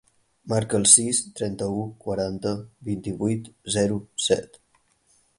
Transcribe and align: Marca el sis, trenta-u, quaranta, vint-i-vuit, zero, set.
Marca 0.51 0.77
el 0.83 0.85
sis, 0.91 1.17
trenta-u, 1.39 1.83
quaranta, 2.05 2.53
vint-i-vuit, 2.87 3.51
zero, 3.77 3.99
set. 4.29 4.59